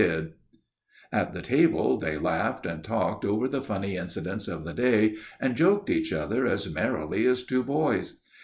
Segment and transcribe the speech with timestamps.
[0.01, 0.31] And
[1.13, 5.55] at the table they laughed and talked over the funny incidents of the day, and
[5.55, 8.19] joked each other as merrily as two boys.